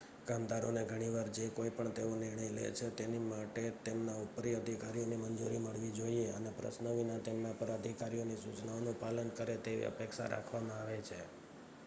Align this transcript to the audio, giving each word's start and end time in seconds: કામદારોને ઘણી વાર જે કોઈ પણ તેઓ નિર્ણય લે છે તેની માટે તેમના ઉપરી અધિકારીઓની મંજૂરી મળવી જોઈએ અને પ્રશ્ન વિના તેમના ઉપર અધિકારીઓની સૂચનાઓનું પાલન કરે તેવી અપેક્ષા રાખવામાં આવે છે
કામદારોને 0.27 0.81
ઘણી 0.85 1.09
વાર 1.09 1.27
જે 1.31 1.45
કોઈ 1.49 1.71
પણ 1.71 1.91
તેઓ 1.93 2.13
નિર્ણય 2.15 2.49
લે 2.51 2.63
છે 2.71 2.87
તેની 2.91 3.25
માટે 3.25 3.63
તેમના 3.83 4.21
ઉપરી 4.21 4.55
અધિકારીઓની 4.55 5.19
મંજૂરી 5.19 5.59
મળવી 5.59 5.91
જોઈએ 5.91 6.25
અને 6.31 6.51
પ્રશ્ન 6.51 6.87
વિના 6.91 7.19
તેમના 7.19 7.51
ઉપર 7.51 7.69
અધિકારીઓની 7.71 8.37
સૂચનાઓનું 8.37 8.95
પાલન 8.95 9.29
કરે 9.31 9.55
તેવી 9.59 9.85
અપેક્ષા 9.85 10.27
રાખવામાં 10.27 10.79
આવે 10.79 10.99
છે 11.01 11.19